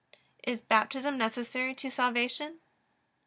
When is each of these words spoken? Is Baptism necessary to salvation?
Is 0.43 0.63
Baptism 0.63 1.15
necessary 1.19 1.75
to 1.75 1.91
salvation? 1.91 2.57